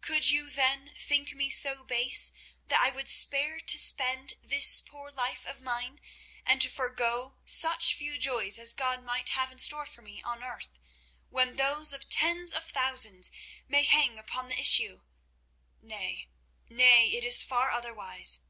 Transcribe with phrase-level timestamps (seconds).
[0.00, 2.32] Could you, then, think me so base
[2.66, 6.00] that I would spare to spend this poor life of mine,
[6.44, 10.42] and to forego such few joys as God might have in store for me on
[10.42, 10.80] earth,
[11.28, 13.30] when those of tens of thousands
[13.68, 15.02] may hang upon the issue?
[15.80, 16.30] Nay,
[16.68, 18.40] nay; it is far otherwise."